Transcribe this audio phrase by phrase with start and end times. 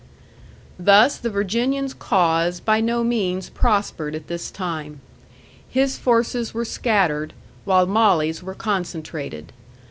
[0.79, 4.99] Thus the Virginian's cause by no means prospered at this time.
[5.69, 7.33] His forces were scattered,
[7.65, 9.53] while Molly's were concentrated.